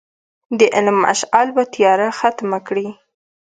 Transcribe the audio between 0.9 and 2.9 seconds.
مشعل به تیاره ختمه کړي.